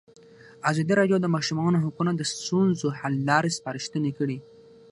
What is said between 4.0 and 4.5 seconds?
کړي.